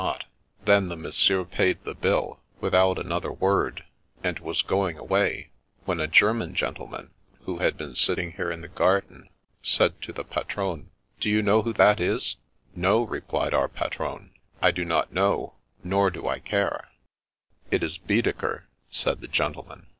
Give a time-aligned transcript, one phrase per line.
[0.65, 3.85] Then The Little Game of Flirtation 211 the monsieur paid the bill, without another word,
[4.23, 5.51] and was going away,
[5.85, 7.11] when a German gentleman,
[7.43, 9.29] who had been sitting here in the garden,
[9.61, 12.37] said to the patron: * Do you know who that is?'
[12.69, 15.53] * No,' re plied our patron, * I do not know,
[15.83, 16.89] nor do I care/'
[17.69, 19.85] It is Baedeker/ said the gentleman.